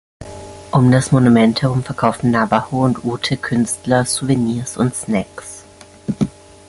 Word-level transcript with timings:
Um 0.71 0.89
das 0.91 1.11
Monument 1.11 1.61
herum 1.61 1.83
verkaufen 1.83 2.31
Navajo- 2.31 2.85
und 2.85 3.05
Ute-Künstler 3.05 4.03
Souvenirs 4.05 4.75
und 4.77 4.95
Snacks. 4.95 5.63